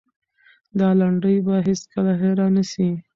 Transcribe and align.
دا 0.79 0.89
لنډۍ 0.99 1.37
به 1.45 1.55
هېڅکله 1.67 2.11
هېره 2.21 2.47
نه 2.55 2.63
سي. 2.71 2.89